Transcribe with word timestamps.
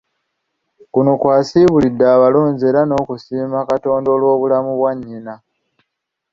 Kuno 0.93 1.11
kw'asiibulidde 1.21 2.05
abalonzi 2.15 2.63
era 2.71 2.81
n'okusiima 2.85 3.59
Katonda 3.69 4.09
olw'obulamu 4.15 4.71
bwa 4.79 4.91
Nnyina 4.95 5.33